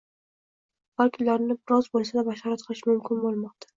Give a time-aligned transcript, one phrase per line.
[1.01, 3.69] balki ularni biroz bo‘lsa-da bashorat qilish mushkul bo‘lmoqda.